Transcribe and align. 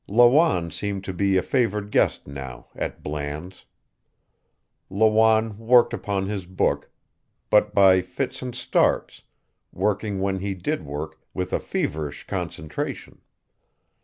Lawanne 0.07 0.71
seemed 0.71 1.03
to 1.03 1.13
be 1.13 1.37
a 1.37 1.43
favored 1.43 1.91
guest 1.91 2.25
now, 2.25 2.65
at 2.75 3.03
Bland's. 3.03 3.65
Lawanne 4.89 5.55
worked 5.59 5.93
upon 5.93 6.25
his 6.25 6.47
book, 6.47 6.89
but 7.51 7.75
by 7.75 8.01
fits 8.01 8.41
and 8.41 8.55
starts, 8.55 9.21
working 9.71 10.19
when 10.19 10.39
he 10.39 10.55
did 10.55 10.83
work 10.83 11.19
with 11.35 11.53
a 11.53 11.59
feverish 11.59 12.25
concentration. 12.25 13.21